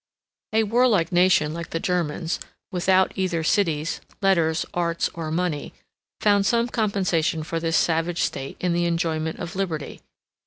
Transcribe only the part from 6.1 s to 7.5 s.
found some compensation